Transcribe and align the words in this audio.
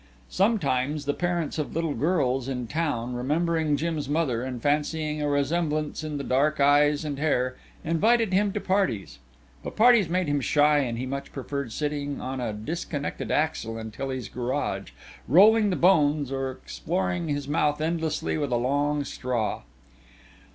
Sometimes 0.31 1.05
the 1.05 1.13
parents 1.13 1.59
of 1.59 1.75
little 1.75 1.93
girls 1.93 2.47
in 2.47 2.65
town, 2.65 3.13
remembering 3.13 3.77
Jim's 3.77 4.09
mother 4.09 4.41
and 4.41 4.59
fancying 4.59 5.21
a 5.21 5.29
resemblance 5.29 6.03
in 6.03 6.17
the 6.17 6.23
dark 6.23 6.59
eyes 6.59 7.05
and 7.05 7.19
hair, 7.19 7.55
invited 7.85 8.33
him 8.33 8.51
to 8.53 8.59
parties, 8.59 9.19
but 9.63 9.75
parties 9.75 10.09
made 10.09 10.25
him 10.27 10.41
shy 10.41 10.79
and 10.79 10.97
he 10.97 11.05
much 11.05 11.31
preferred 11.31 11.71
sitting 11.71 12.19
on 12.19 12.41
a 12.41 12.51
disconnected 12.51 13.29
axle 13.29 13.77
in 13.77 13.91
Tilly's 13.91 14.27
Garage, 14.27 14.89
rolling 15.27 15.69
the 15.69 15.75
bones 15.75 16.31
or 16.31 16.49
exploring 16.49 17.27
his 17.27 17.47
mouth 17.47 17.79
endlessly 17.79 18.39
with 18.39 18.51
a 18.51 18.55
long 18.57 19.03
straw. 19.03 19.61